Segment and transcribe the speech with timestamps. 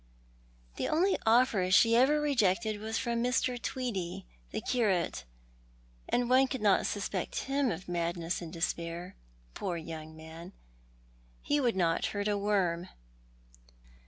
[0.77, 3.61] "The only offer she ever rejected was from Mr.
[3.61, 5.25] Tweedie, the curate,
[6.09, 9.15] and one could not suspect him of madness and despair.
[9.53, 10.53] Poor young man.
[11.47, 12.89] lie would not hurt a worm."